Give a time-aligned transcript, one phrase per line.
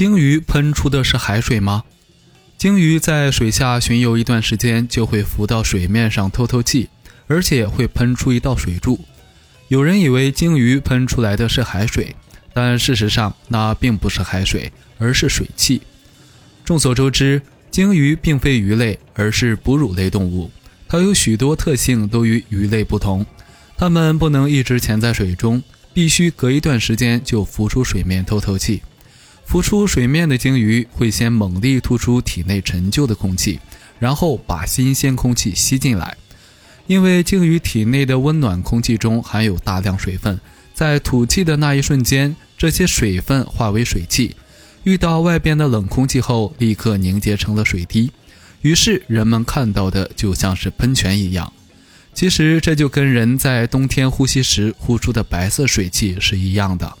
[0.00, 1.84] 鲸鱼喷出的是海水吗？
[2.56, 6.88] 鲸鱼在水下巡游一段时间，就会浮到水面上透透气，
[7.26, 9.04] 而且会喷出一道水柱。
[9.68, 12.16] 有人以为鲸鱼喷出来的是海水，
[12.54, 15.82] 但事实上那并不是海水，而是水汽。
[16.64, 20.50] 众所周知，鲸鱼并非鱼类，而是哺乳类动物。
[20.88, 23.26] 它有许多特性都与鱼类不同，
[23.76, 25.62] 它们不能一直潜在水中，
[25.92, 28.80] 必须隔一段时间就浮出水面透透气。
[29.50, 33.58] 浮出水面的鲸鱼会先猛力吐出体内陈旧的空气，
[33.98, 36.16] 然后把新鲜空气吸进来。
[36.86, 40.40] 因为鲸鱼体内的温暖空气中含有大量水分，
[40.72, 44.36] 在吐气的那一瞬间，这些水分化为水汽，
[44.84, 48.12] 遇到外边的冷空气后，立刻凝结成了水滴。
[48.60, 51.52] 于是人们看到的就像是喷泉一样。
[52.14, 56.96] 其实这就跟人在冬天呼吸时呼出的白色水汽是一样的。